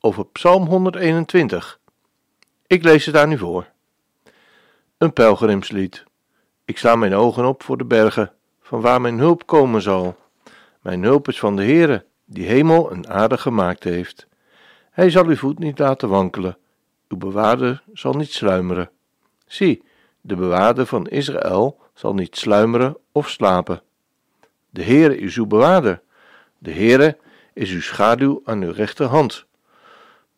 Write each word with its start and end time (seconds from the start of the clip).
over 0.00 0.26
Psalm 0.26 0.66
121. 0.66 1.80
Ik 2.66 2.84
lees 2.84 3.06
het 3.06 3.16
aan 3.16 3.32
u 3.32 3.38
voor. 3.38 3.66
Een 4.98 5.12
pelgrimslied. 5.12 6.04
Ik 6.64 6.78
sla 6.78 6.96
mijn 6.96 7.14
ogen 7.14 7.44
op 7.44 7.62
voor 7.62 7.78
de 7.78 7.84
bergen, 7.84 8.32
van 8.60 8.80
waar 8.80 9.00
mijn 9.00 9.18
hulp 9.18 9.46
komen 9.46 9.82
zal. 9.82 10.16
Mijn 10.80 11.02
hulp 11.02 11.28
is 11.28 11.38
van 11.38 11.56
de 11.56 11.64
Heere, 11.64 12.04
die 12.24 12.46
hemel 12.46 12.90
en 12.90 13.08
aarde 13.08 13.38
gemaakt 13.38 13.84
heeft. 13.84 14.26
Hij 14.90 15.10
zal 15.10 15.26
uw 15.26 15.36
voet 15.36 15.58
niet 15.58 15.78
laten 15.78 16.08
wankelen, 16.08 16.56
uw 17.08 17.16
bewaarder 17.16 17.82
zal 17.92 18.12
niet 18.12 18.32
sluimeren. 18.32 18.90
Zie, 19.46 19.82
de 20.20 20.36
bewaarder 20.36 20.86
van 20.86 21.08
Israël 21.08 21.80
zal 21.94 22.14
niet 22.14 22.36
sluimeren 22.36 22.96
of 23.12 23.28
slapen. 23.28 23.82
De 24.70 24.82
Heere 24.82 25.18
is 25.18 25.36
uw 25.36 25.46
bewaarder, 25.46 26.02
de 26.58 26.72
Heere 26.72 27.18
is 27.52 27.70
uw 27.70 27.80
schaduw 27.80 28.40
aan 28.44 28.62
uw 28.62 28.72
rechterhand. 28.72 29.46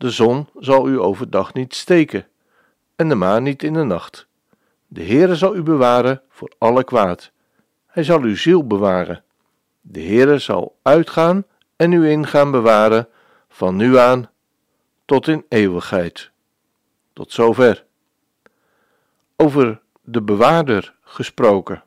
De 0.01 0.11
zon 0.11 0.49
zal 0.59 0.89
u 0.89 1.01
overdag 1.01 1.55
niet 1.55 1.75
steken, 1.75 2.27
en 2.97 3.09
de 3.09 3.15
maan 3.15 3.43
niet 3.43 3.63
in 3.63 3.73
de 3.73 3.83
nacht. 3.83 4.27
De 4.87 5.05
Heere 5.05 5.37
zal 5.37 5.57
u 5.57 5.63
bewaren 5.63 6.23
voor 6.29 6.53
alle 6.59 6.85
kwaad. 6.85 7.31
Hij 7.87 8.03
zal 8.03 8.21
uw 8.21 8.37
ziel 8.37 8.67
bewaren. 8.67 9.23
De 9.81 10.01
Heere 10.01 10.39
zal 10.39 10.77
uitgaan 10.83 11.45
en 11.77 11.93
u 11.93 12.11
ingaan 12.11 12.51
bewaren, 12.51 13.09
van 13.49 13.77
nu 13.77 13.99
aan 13.99 14.31
tot 15.05 15.29
in 15.29 15.45
eeuwigheid. 15.49 16.31
Tot 17.13 17.33
zover. 17.33 17.85
Over 19.37 19.81
de 20.03 20.23
bewaarder 20.23 20.95
gesproken. 21.03 21.83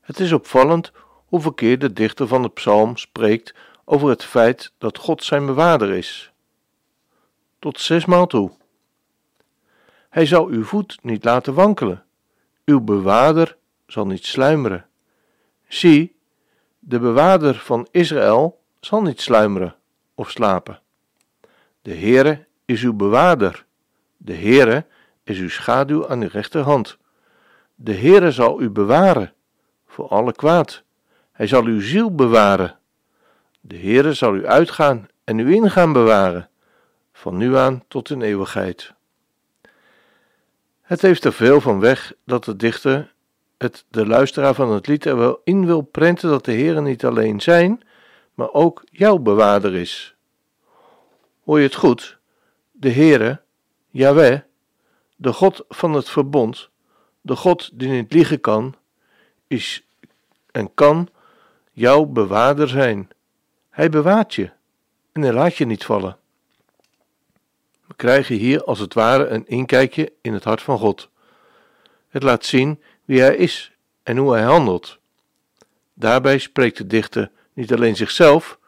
Het 0.00 0.20
is 0.20 0.32
opvallend 0.32 0.92
hoeveel 1.26 1.52
keer 1.52 1.78
de 1.78 1.92
dichter 1.92 2.26
van 2.26 2.42
de 2.42 2.50
psalm 2.50 2.96
spreekt 2.96 3.54
over 3.84 4.08
het 4.08 4.24
feit 4.24 4.72
dat 4.78 4.98
God 4.98 5.24
zijn 5.24 5.46
bewaarder 5.46 5.90
is. 5.90 6.31
Tot 7.62 7.80
zesmaal 7.80 8.26
toe. 8.26 8.50
Hij 10.08 10.26
zal 10.26 10.46
uw 10.46 10.64
voet 10.64 10.98
niet 11.02 11.24
laten 11.24 11.54
wankelen, 11.54 12.04
uw 12.64 12.80
bewaarder 12.80 13.56
zal 13.86 14.06
niet 14.06 14.26
sluimeren. 14.26 14.86
Zie, 15.68 16.16
de 16.78 16.98
bewaarder 16.98 17.54
van 17.54 17.88
Israël 17.90 18.60
zal 18.80 19.02
niet 19.02 19.20
sluimeren 19.20 19.74
of 20.14 20.30
slapen. 20.30 20.80
De 21.82 21.94
Heere 21.94 22.46
is 22.64 22.82
uw 22.82 22.94
bewaarder, 22.94 23.64
de 24.16 24.34
Heere 24.34 24.86
is 25.22 25.38
uw 25.38 25.48
schaduw 25.48 26.08
aan 26.08 26.22
uw 26.22 26.28
rechterhand. 26.32 26.98
De 27.74 27.94
Heere 27.94 28.30
zal 28.30 28.60
u 28.60 28.70
bewaren 28.70 29.32
voor 29.86 30.08
alle 30.08 30.32
kwaad. 30.32 30.82
Hij 31.32 31.46
zal 31.46 31.64
uw 31.64 31.80
ziel 31.80 32.14
bewaren. 32.14 32.78
De 33.60 33.76
Heere 33.76 34.12
zal 34.12 34.34
u 34.34 34.46
uitgaan 34.46 35.08
en 35.24 35.38
u 35.38 35.54
ingaan 35.54 35.92
bewaren, 35.92 36.50
van 37.22 37.36
nu 37.36 37.56
aan 37.56 37.84
tot 37.88 38.10
in 38.10 38.22
eeuwigheid. 38.22 38.92
Het 40.80 41.02
heeft 41.02 41.24
er 41.24 41.32
veel 41.32 41.60
van 41.60 41.80
weg 41.80 42.12
dat 42.24 42.44
de 42.44 42.56
dichter 42.56 43.14
het 43.58 43.84
de 43.88 44.06
luisteraar 44.06 44.54
van 44.54 44.70
het 44.70 44.86
lied 44.86 45.04
er 45.04 45.16
wel 45.16 45.40
in 45.44 45.66
wil 45.66 45.80
prenten 45.80 46.28
dat 46.28 46.44
de 46.44 46.52
Heere 46.52 46.80
niet 46.80 47.04
alleen 47.04 47.40
zijn, 47.40 47.82
maar 48.34 48.52
ook 48.52 48.84
jouw 48.90 49.18
bewaarder 49.18 49.74
is. 49.74 50.14
Hoor 51.44 51.58
je 51.58 51.64
het 51.64 51.74
goed? 51.74 52.18
De 52.72 52.90
Heere, 52.90 53.40
Yahweh, 53.90 54.40
de 55.16 55.32
God 55.32 55.64
van 55.68 55.92
het 55.92 56.08
verbond, 56.08 56.70
de 57.20 57.36
God 57.36 57.70
die 57.72 57.88
niet 57.88 58.12
liegen 58.12 58.40
kan, 58.40 58.74
is 59.46 59.86
en 60.50 60.74
kan 60.74 61.08
jouw 61.72 62.04
bewaarder 62.04 62.68
zijn. 62.68 63.08
Hij 63.70 63.88
bewaart 63.88 64.34
je 64.34 64.50
en 65.12 65.22
hij 65.22 65.32
laat 65.32 65.56
je 65.56 65.66
niet 65.66 65.84
vallen. 65.84 66.16
We 67.92 67.98
krijgen 67.98 68.36
hier 68.36 68.64
als 68.64 68.78
het 68.78 68.94
ware 68.94 69.26
een 69.26 69.46
inkijkje 69.46 70.12
in 70.20 70.32
het 70.32 70.44
hart 70.44 70.62
van 70.62 70.78
God. 70.78 71.10
Het 72.08 72.22
laat 72.22 72.44
zien 72.44 72.82
wie 73.04 73.20
hij 73.20 73.36
is 73.36 73.72
en 74.02 74.16
hoe 74.16 74.32
hij 74.32 74.42
handelt. 74.42 74.98
Daarbij 75.94 76.38
spreekt 76.38 76.76
de 76.76 76.86
dichter 76.86 77.30
niet 77.52 77.72
alleen 77.72 77.96
zichzelf, 77.96 78.58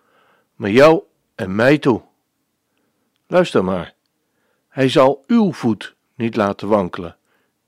maar 0.55 0.71
jou 0.71 1.03
en 1.34 1.55
mij 1.55 1.79
toe. 1.79 2.03
Luister 3.27 3.65
maar. 3.65 3.95
Hij 4.69 4.89
zal 4.89 5.25
uw 5.27 5.53
voet 5.53 5.95
niet 6.15 6.37
laten 6.37 6.69
wankelen. 6.69 7.17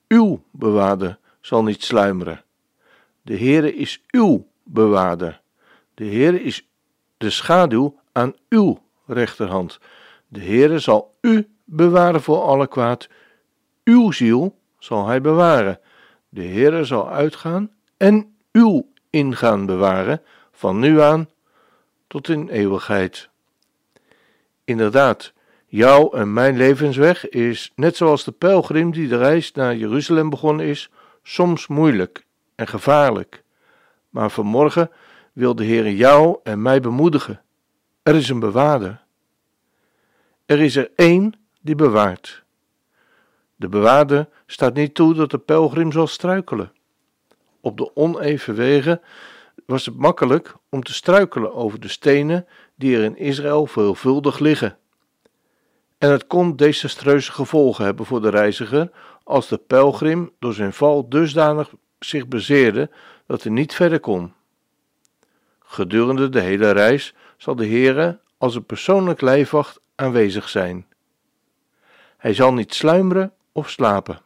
Uw 0.09 0.43
bewaarder 0.50 1.19
zal 1.41 1.62
niet 1.62 1.84
sluimeren. 1.84 2.45
De 3.22 3.39
Heere 3.39 3.75
is 3.75 4.03
uw 4.11 4.49
bewaarder. 4.62 5.41
De 5.95 6.05
Heere 6.05 6.43
is 6.43 6.69
de 7.16 7.31
schaduw 7.31 8.00
aan 8.12 8.34
uw 8.49 8.83
rechterhand. 9.06 9.78
De 10.28 10.41
Heere 10.41 10.78
zal 10.78 11.14
u 11.20 11.48
bewaren 11.64 12.22
voor 12.22 12.42
alle 12.42 12.69
kwaad. 12.69 13.09
Uw 13.84 14.12
ziel 14.12 14.59
zal 14.78 15.06
hij 15.06 15.20
bewaren. 15.20 15.81
De 16.28 16.44
Heere 16.44 16.84
zal 16.84 17.10
uitgaan 17.10 17.70
en 17.97 18.36
uw 18.53 18.92
ingaan 19.10 19.66
bewaren, 19.66 20.22
van 20.53 20.78
nu 20.78 21.00
aan 21.00 21.28
tot 22.06 22.28
in 22.28 22.48
eeuwigheid. 22.48 23.28
Inderdaad, 24.65 25.32
jouw 25.66 26.10
en 26.10 26.32
mijn 26.32 26.56
levensweg 26.56 27.28
is, 27.28 27.72
net 27.75 27.97
zoals 27.97 28.25
de 28.25 28.32
pelgrim 28.32 28.91
die 28.91 29.09
de 29.09 29.16
reis 29.16 29.53
naar 29.53 29.76
Jeruzalem 29.76 30.31
begonnen 30.31 30.66
is, 30.66 30.91
soms 31.22 31.66
moeilijk 31.66 32.26
en 32.54 32.66
gevaarlijk. 32.66 33.42
Maar 34.09 34.31
vanmorgen 34.31 34.91
wil 35.32 35.54
de 35.54 35.65
Heer 35.65 35.91
jou 35.91 36.38
en 36.42 36.62
mij 36.62 36.81
bemoedigen. 36.81 37.42
Er 38.03 38.15
is 38.15 38.28
een 38.28 38.41
bewaarder. 38.41 39.04
Er 40.47 40.61
is 40.61 40.77
er 40.77 40.91
één 40.95 41.33
die 41.61 41.75
bewaart. 41.75 42.45
De 43.57 43.69
bewaarder 43.69 44.29
staat 44.47 44.75
niet 44.75 44.95
toe 44.95 45.15
dat 45.15 45.31
de 45.31 45.39
pelgrim 45.39 45.93
zal 45.93 46.07
struikelen. 46.07 46.73
Op 47.61 47.77
de 47.77 47.97
oneven 47.97 48.55
wegen 48.55 49.01
was 49.67 49.87
het 49.87 49.97
makkelijk 49.97 50.55
om 50.69 50.83
te 50.83 50.95
struikelen 50.95 51.55
over 51.55 51.81
de 51.81 51.89
stenen 51.89 52.47
die 52.75 52.97
er 52.97 53.05
in 53.05 53.17
Israël 53.17 53.67
veelvuldig 53.67 54.39
liggen. 54.39 54.79
En 55.99 56.11
het 56.11 56.27
kon 56.27 56.57
desastreuze 56.57 57.33
gevolgen 57.33 57.84
hebben 57.84 58.07
voor 58.07 58.23
de 58.23 58.28
reiziger 58.31 58.91
als 59.25 59.49
de 59.49 59.59
pelgrim 59.59 60.33
door 60.39 60.53
zijn 60.53 60.73
val 60.73 61.09
dusdanig 61.09 61.73
zich 61.99 62.28
bezeerde 62.28 62.91
dat 63.27 63.43
hij 63.43 63.53
niet 63.53 63.75
verder 63.75 64.01
kon. 64.01 64.33
Gedurende 65.59 66.28
de 66.28 66.41
hele 66.41 66.71
reis 66.71 67.15
zal 67.37 67.57
de 67.57 67.67
Heere 67.67 68.19
als 68.39 68.55
een 68.55 68.65
persoonlijk 68.65 69.21
lijfwacht 69.21 69.81
aanwezig 69.97 70.49
zijn. 70.49 70.87
Hij 72.17 72.34
zal 72.34 72.53
niet 72.53 72.75
sluimeren 72.75 73.33
of 73.53 73.71
slapen. 73.71 74.21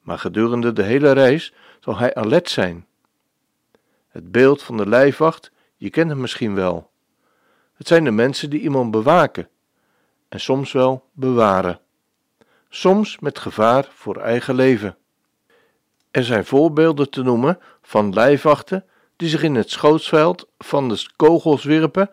Maar 0.00 0.18
gedurende 0.18 0.72
de 0.72 0.82
hele 0.82 1.12
reis 1.12 1.54
zal 1.80 1.98
hij 1.98 2.14
alert 2.14 2.48
zijn. 2.48 2.86
Het 4.08 4.32
beeld 4.32 4.62
van 4.62 4.76
de 4.76 4.88
lijfwacht, 4.88 5.50
je 5.76 5.90
kent 5.90 6.10
hem 6.10 6.20
misschien 6.20 6.54
wel. 6.54 6.90
Het 7.74 7.88
zijn 7.88 8.04
de 8.04 8.10
mensen 8.10 8.50
die 8.50 8.60
iemand 8.60 8.90
bewaken 8.90 9.48
en 10.28 10.40
soms 10.40 10.72
wel 10.72 11.08
bewaren. 11.12 11.80
Soms 12.68 13.18
met 13.18 13.38
gevaar 13.38 13.88
voor 13.90 14.16
eigen 14.16 14.54
leven. 14.54 14.96
Er 16.10 16.24
zijn 16.24 16.44
voorbeelden 16.44 17.10
te 17.10 17.22
noemen 17.22 17.58
van 17.82 18.12
lijfwachten 18.12 18.84
die 19.16 19.28
zich 19.28 19.42
in 19.42 19.54
het 19.54 19.70
schootsveld 19.70 20.48
van 20.58 20.88
de 20.88 21.06
kogels 21.16 21.64
wierpen 21.64 22.10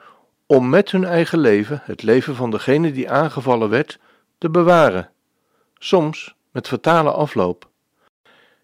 om 0.51 0.69
met 0.69 0.91
hun 0.91 1.03
eigen 1.03 1.39
leven, 1.39 1.81
het 1.83 2.03
leven 2.03 2.35
van 2.35 2.51
degene 2.51 2.91
die 2.91 3.09
aangevallen 3.09 3.69
werd, 3.69 3.99
te 4.37 4.49
bewaren, 4.49 5.11
soms 5.77 6.35
met 6.51 6.67
fatale 6.67 7.11
afloop. 7.11 7.69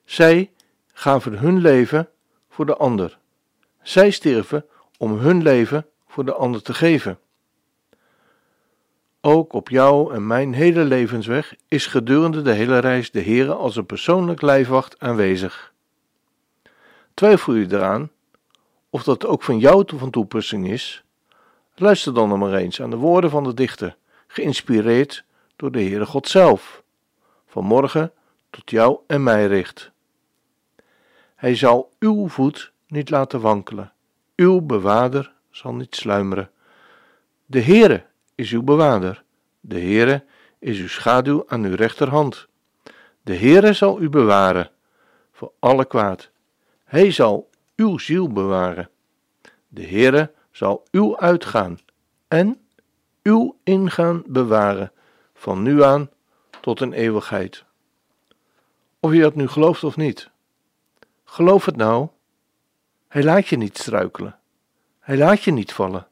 Zij 0.05 0.51
gaven 0.93 1.37
hun 1.37 1.57
leven 1.57 2.09
voor 2.49 2.65
de 2.65 2.75
ander. 2.75 3.17
Zij 3.81 4.11
stierven 4.11 4.65
om 4.97 5.17
hun 5.17 5.41
leven 5.41 5.85
voor 6.07 6.25
de 6.25 6.33
ander 6.33 6.61
te 6.61 6.73
geven. 6.73 7.19
Ook 9.21 9.53
op 9.53 9.69
jou 9.69 10.13
en 10.13 10.27
mijn 10.27 10.53
hele 10.53 10.83
levensweg 10.83 11.55
is 11.67 11.85
gedurende 11.85 12.41
de 12.41 12.51
hele 12.51 12.79
reis 12.79 13.11
de 13.11 13.21
Heere 13.21 13.53
als 13.53 13.75
een 13.75 13.85
persoonlijk 13.85 14.41
lijfwacht 14.41 14.99
aanwezig. 14.99 15.73
Twijfel 17.13 17.53
je 17.53 17.65
eraan 17.69 18.11
of 18.89 19.03
dat 19.03 19.25
ook 19.25 19.43
van 19.43 19.59
jou 19.59 19.83
van 19.97 20.09
toepassing 20.09 20.69
is? 20.69 21.04
Luister 21.77 22.13
dan 22.13 22.29
nog 22.29 22.39
maar 22.39 22.53
eens 22.53 22.81
aan 22.81 22.89
de 22.89 22.95
woorden 22.95 23.29
van 23.29 23.43
de 23.43 23.53
dichter, 23.53 23.97
geïnspireerd 24.27 25.23
door 25.55 25.71
de 25.71 25.81
Heere 25.81 26.05
God 26.05 26.27
zelf, 26.27 26.83
vanmorgen 27.47 28.11
tot 28.49 28.69
jou 28.69 28.99
en 29.07 29.23
mij 29.23 29.47
richt. 29.47 29.91
Hij 31.35 31.55
zal 31.55 31.91
uw 31.99 32.27
voet 32.27 32.71
niet 32.87 33.09
laten 33.09 33.41
wankelen, 33.41 33.93
uw 34.35 34.61
bewaarder 34.61 35.33
zal 35.51 35.73
niet 35.73 35.95
sluimeren. 35.95 36.51
De 37.45 37.61
Heere 37.61 38.05
is 38.35 38.51
uw 38.51 38.63
bewaarder, 38.63 39.23
de 39.59 39.79
Heere 39.79 40.23
is 40.59 40.79
uw 40.79 40.87
schaduw 40.87 41.43
aan 41.47 41.63
uw 41.63 41.75
rechterhand. 41.75 42.47
De 43.21 43.35
Heere 43.35 43.73
zal 43.73 44.01
u 44.01 44.09
bewaren 44.09 44.71
voor 45.31 45.51
alle 45.59 45.85
kwaad. 45.85 46.29
Hij 46.83 47.11
zal 47.11 47.49
uw 47.75 47.97
ziel 47.97 48.31
bewaren. 48.31 48.89
De 49.67 49.87
Heere 49.87 50.31
zal 50.55 50.83
uw 50.91 51.17
uitgaan 51.17 51.79
en 52.27 52.59
uw 53.23 53.57
ingaan 53.63 54.23
bewaren, 54.25 54.91
van 55.33 55.61
nu 55.61 55.83
aan 55.83 56.09
tot 56.61 56.79
een 56.79 56.93
eeuwigheid. 56.93 57.63
Of 58.99 59.13
je 59.13 59.21
dat 59.21 59.35
nu 59.35 59.47
gelooft 59.47 59.83
of 59.83 59.95
niet. 59.97 60.29
Geloof 61.23 61.65
het 61.65 61.75
nou. 61.75 62.07
Hij 63.07 63.23
laat 63.23 63.47
je 63.47 63.57
niet 63.57 63.77
struikelen. 63.77 64.39
Hij 64.99 65.17
laat 65.17 65.43
je 65.43 65.51
niet 65.51 65.73
vallen. 65.73 66.07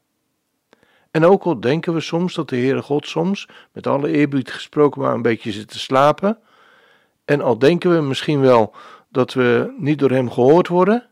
En 1.10 1.24
ook 1.24 1.42
al 1.42 1.60
denken 1.60 1.94
we 1.94 2.00
soms 2.00 2.34
dat 2.34 2.48
de 2.48 2.56
Heere 2.56 2.82
God 2.82 3.06
soms, 3.06 3.48
met 3.72 3.86
alle 3.86 4.10
eerbied 4.10 4.52
gesproken, 4.52 5.00
maar 5.00 5.14
een 5.14 5.22
beetje 5.22 5.52
zit 5.52 5.68
te 5.68 5.78
slapen, 5.78 6.38
en 7.24 7.40
al 7.40 7.58
denken 7.58 7.90
we 7.90 8.00
misschien 8.00 8.40
wel 8.40 8.74
dat 9.08 9.32
we 9.32 9.74
niet 9.78 9.98
door 9.98 10.10
Hem 10.10 10.30
gehoord 10.30 10.68
worden, 10.68 11.10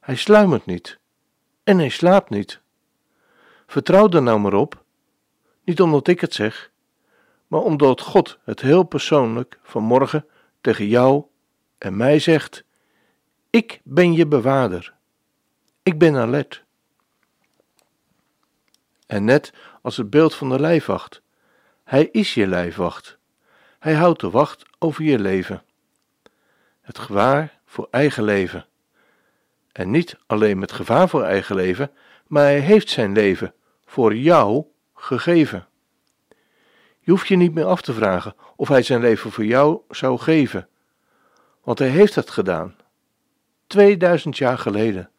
Hij 0.00 0.16
sluimert 0.16 0.66
niet 0.66 1.00
en 1.64 1.78
Hij 1.78 1.88
slaapt 1.88 2.30
niet. 2.30 2.60
Vertrouw 3.66 4.08
er 4.08 4.22
nou 4.22 4.40
maar 4.40 4.54
op, 4.54 4.84
niet 5.64 5.80
omdat 5.80 6.08
ik 6.08 6.20
het 6.20 6.34
zeg, 6.34 6.70
maar 7.46 7.60
omdat 7.60 8.00
God 8.00 8.38
het 8.44 8.60
heel 8.60 8.82
persoonlijk 8.82 9.58
vanmorgen 9.62 10.26
tegen 10.60 10.86
jou 10.86 11.24
en 11.78 11.96
mij 11.96 12.18
zegt: 12.18 12.64
Ik 13.50 13.80
ben 13.84 14.12
je 14.12 14.26
bewaarder. 14.26 14.94
Ik 15.82 15.98
ben 15.98 16.16
alert. 16.16 16.64
En 19.06 19.24
net 19.24 19.52
als 19.82 19.96
het 19.96 20.10
beeld 20.10 20.34
van 20.34 20.48
de 20.48 20.60
lijfwacht, 20.60 21.22
hij 21.84 22.08
is 22.12 22.34
je 22.34 22.46
lijfwacht. 22.46 23.18
Hij 23.78 23.94
houdt 23.94 24.20
de 24.20 24.30
wacht 24.30 24.62
over 24.78 25.04
je 25.04 25.18
leven. 25.18 25.62
Het 26.80 26.98
gevaar 26.98 27.60
voor 27.64 27.88
eigen 27.90 28.24
leven. 28.24 28.66
En 29.72 29.90
niet 29.90 30.16
alleen 30.26 30.58
met 30.58 30.72
gevaar 30.72 31.08
voor 31.08 31.22
eigen 31.22 31.56
leven, 31.56 31.90
maar 32.26 32.42
hij 32.42 32.58
heeft 32.58 32.90
zijn 32.90 33.12
leven 33.12 33.54
voor 33.84 34.16
jou 34.16 34.64
gegeven. 34.94 35.66
Je 37.00 37.10
hoeft 37.10 37.28
je 37.28 37.36
niet 37.36 37.54
meer 37.54 37.64
af 37.64 37.82
te 37.82 37.92
vragen 37.92 38.34
of 38.56 38.68
hij 38.68 38.82
zijn 38.82 39.00
leven 39.00 39.30
voor 39.30 39.44
jou 39.44 39.80
zou 39.90 40.18
geven, 40.18 40.68
want 41.62 41.78
hij 41.78 41.88
heeft 41.88 42.14
het 42.14 42.30
gedaan. 42.30 42.76
2000 43.66 44.36
jaar 44.36 44.58
geleden. 44.58 45.10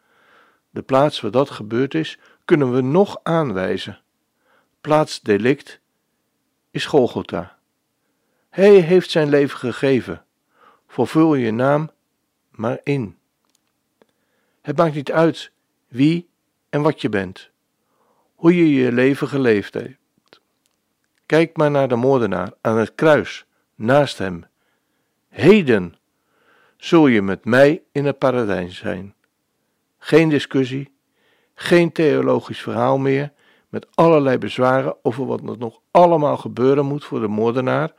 De 0.70 0.82
plaats 0.82 1.20
waar 1.20 1.30
dat 1.30 1.50
gebeurd 1.50 1.94
is, 1.94 2.18
kunnen 2.44 2.72
we 2.72 2.80
nog 2.80 3.20
aanwijzen. 3.22 4.00
Plaats 4.80 5.20
delict 5.20 5.80
is 6.70 6.86
Golgotha. 6.86 7.58
Hij 8.50 8.74
heeft 8.74 9.10
zijn 9.10 9.28
leven 9.28 9.58
gegeven. 9.58 10.24
Vervul 10.88 11.34
je 11.34 11.52
naam 11.52 11.90
maar 12.50 12.80
in. 12.82 13.18
Het 14.64 14.76
maakt 14.76 14.94
niet 14.94 15.12
uit 15.12 15.50
wie 15.88 16.28
en 16.70 16.82
wat 16.82 17.00
je 17.00 17.08
bent, 17.08 17.50
hoe 18.34 18.56
je 18.56 18.74
je 18.74 18.92
leven 18.92 19.28
geleefd 19.28 19.74
hebt. 19.74 20.40
Kijk 21.26 21.56
maar 21.56 21.70
naar 21.70 21.88
de 21.88 21.96
moordenaar 21.96 22.52
aan 22.60 22.78
het 22.78 22.94
kruis, 22.94 23.46
naast 23.74 24.18
hem. 24.18 24.44
Heden 25.28 25.94
zul 26.76 27.06
je 27.06 27.22
met 27.22 27.44
mij 27.44 27.82
in 27.92 28.04
het 28.04 28.18
paradijs 28.18 28.76
zijn. 28.76 29.14
Geen 29.98 30.28
discussie, 30.28 30.92
geen 31.54 31.92
theologisch 31.92 32.62
verhaal 32.62 32.98
meer 32.98 33.32
met 33.68 33.86
allerlei 33.94 34.38
bezwaren 34.38 34.96
over 35.02 35.26
wat 35.26 35.40
er 35.40 35.58
nog 35.58 35.80
allemaal 35.90 36.36
gebeuren 36.36 36.86
moet 36.86 37.04
voor 37.04 37.20
de 37.20 37.28
moordenaar, 37.28 37.92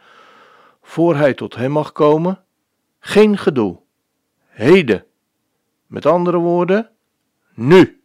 voor 0.81 1.15
hij 1.15 1.33
tot 1.33 1.55
hem 1.55 1.71
mag 1.71 1.91
komen. 1.91 2.43
Geen 2.99 3.37
gedoe. 3.37 3.79
Heden. 4.47 5.05
Met 5.87 6.05
andere 6.05 6.37
woorden, 6.37 6.89
nu. 7.53 8.01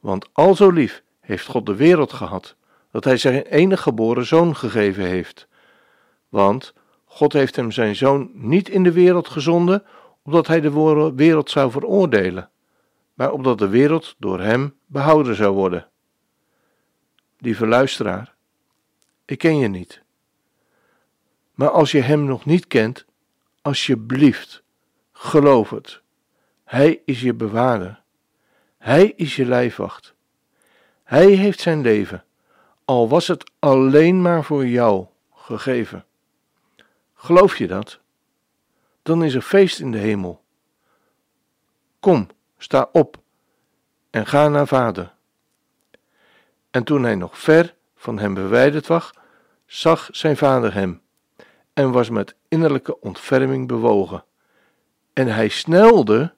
Want 0.00 0.28
al 0.32 0.54
zo 0.54 0.70
lief 0.70 1.02
heeft 1.20 1.46
God 1.46 1.66
de 1.66 1.74
wereld 1.74 2.12
gehad, 2.12 2.56
dat 2.90 3.04
hij 3.04 3.16
zijn 3.16 3.42
enige 3.42 3.82
geboren 3.82 4.26
zoon 4.26 4.56
gegeven 4.56 5.04
heeft. 5.04 5.48
Want 6.28 6.74
God 7.04 7.32
heeft 7.32 7.56
hem 7.56 7.70
zijn 7.70 7.96
zoon 7.96 8.30
niet 8.32 8.68
in 8.68 8.82
de 8.82 8.92
wereld 8.92 9.28
gezonden, 9.28 9.84
opdat 10.22 10.46
hij 10.46 10.60
de 10.60 11.12
wereld 11.14 11.50
zou 11.50 11.70
veroordelen, 11.70 12.50
maar 13.14 13.32
opdat 13.32 13.58
de 13.58 13.68
wereld 13.68 14.14
door 14.18 14.40
hem 14.40 14.74
behouden 14.86 15.34
zou 15.34 15.54
worden. 15.54 15.88
Lieve 17.38 17.66
luisteraar, 17.66 18.34
ik 19.24 19.38
ken 19.38 19.58
je 19.58 19.68
niet. 19.68 20.02
Maar 21.54 21.70
als 21.70 21.90
je 21.90 22.00
hem 22.00 22.24
nog 22.24 22.44
niet 22.44 22.66
kent, 22.66 23.04
alsjeblieft, 23.62 24.62
geloof 25.18 25.70
het. 25.70 26.00
Hij 26.64 27.02
is 27.04 27.20
je 27.20 27.34
bewaarder. 27.34 28.02
Hij 28.78 29.12
is 29.16 29.36
je 29.36 29.46
lijfwacht. 29.46 30.14
Hij 31.04 31.26
heeft 31.26 31.60
zijn 31.60 31.80
leven, 31.80 32.24
al 32.84 33.08
was 33.08 33.26
het 33.26 33.50
alleen 33.58 34.22
maar 34.22 34.44
voor 34.44 34.66
jou 34.66 35.06
gegeven. 35.34 36.04
Geloof 37.14 37.56
je 37.56 37.66
dat? 37.66 38.00
Dan 39.02 39.24
is 39.24 39.34
er 39.34 39.42
feest 39.42 39.80
in 39.80 39.90
de 39.90 39.98
hemel. 39.98 40.42
Kom, 42.00 42.26
sta 42.58 42.88
op 42.92 43.16
en 44.10 44.26
ga 44.26 44.48
naar 44.48 44.66
vader. 44.66 45.14
En 46.70 46.84
toen 46.84 47.02
hij 47.02 47.14
nog 47.14 47.38
ver 47.38 47.74
van 47.96 48.18
hem 48.18 48.34
verwijderd 48.34 48.86
was, 48.86 49.10
zag 49.66 50.08
zijn 50.10 50.36
vader 50.36 50.74
hem 50.74 51.02
en 51.72 51.90
was 51.90 52.10
met 52.10 52.34
innerlijke 52.48 53.00
ontferming 53.00 53.68
bewogen. 53.68 54.24
En 55.18 55.26
hij 55.26 55.48
snelde 55.48 56.32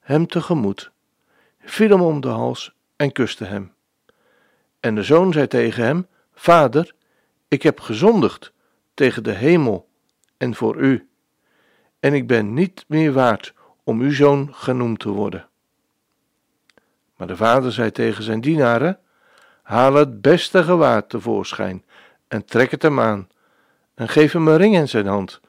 hem 0.00 0.26
tegemoet, 0.26 0.90
viel 1.60 1.88
hem 1.88 2.00
om 2.00 2.20
de 2.20 2.28
hals 2.28 2.74
en 2.96 3.12
kuste 3.12 3.44
hem. 3.44 3.72
En 4.80 4.94
de 4.94 5.02
zoon 5.02 5.32
zei 5.32 5.46
tegen 5.46 5.84
hem: 5.84 6.06
Vader, 6.34 6.94
ik 7.48 7.62
heb 7.62 7.80
gezondigd 7.80 8.52
tegen 8.94 9.22
de 9.22 9.32
hemel 9.32 9.88
en 10.36 10.54
voor 10.54 10.76
u, 10.76 11.08
en 11.98 12.14
ik 12.14 12.26
ben 12.26 12.54
niet 12.54 12.84
meer 12.88 13.12
waard 13.12 13.54
om 13.84 14.00
uw 14.00 14.12
zoon 14.12 14.54
genoemd 14.54 14.98
te 14.98 15.08
worden. 15.08 15.48
Maar 17.16 17.26
de 17.26 17.36
vader 17.36 17.72
zei 17.72 17.92
tegen 17.92 18.22
zijn 18.22 18.40
dienaren: 18.40 18.98
Haal 19.62 19.94
het 19.94 20.20
beste 20.20 20.62
gewaad 20.62 21.08
tevoorschijn 21.08 21.84
en 22.28 22.44
trek 22.44 22.70
het 22.70 22.82
hem 22.82 23.00
aan, 23.00 23.28
en 23.94 24.08
geef 24.08 24.32
hem 24.32 24.48
een 24.48 24.56
ring 24.56 24.76
in 24.76 24.88
zijn 24.88 25.06
hand 25.06 25.40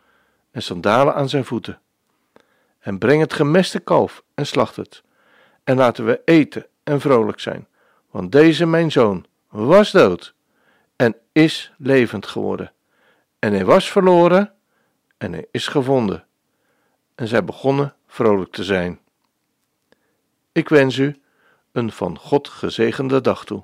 en 0.51 0.62
sandalen 0.62 1.15
aan 1.15 1.29
zijn 1.29 1.46
voeten. 1.46 1.81
En 2.81 2.97
breng 2.97 3.21
het 3.21 3.33
gemeste 3.33 3.79
kalf 3.79 4.23
en 4.33 4.45
slacht 4.45 4.75
het, 4.75 5.03
en 5.63 5.75
laten 5.75 6.05
we 6.05 6.21
eten 6.25 6.65
en 6.83 7.01
vrolijk 7.01 7.39
zijn, 7.39 7.67
want 8.11 8.31
deze 8.31 8.65
mijn 8.65 8.91
zoon 8.91 9.25
was 9.50 9.91
dood 9.91 10.33
en 10.95 11.15
is 11.31 11.71
levend 11.77 12.27
geworden. 12.27 12.71
En 13.39 13.53
hij 13.53 13.65
was 13.65 13.91
verloren 13.91 14.53
en 15.17 15.31
hij 15.33 15.47
is 15.51 15.67
gevonden. 15.67 16.25
En 17.15 17.27
zij 17.27 17.43
begonnen 17.43 17.95
vrolijk 18.07 18.51
te 18.51 18.63
zijn. 18.63 19.00
Ik 20.51 20.69
wens 20.69 20.97
u 20.97 21.21
een 21.71 21.91
van 21.91 22.17
God 22.17 22.47
gezegende 22.47 23.21
dag 23.21 23.45
toe. 23.45 23.63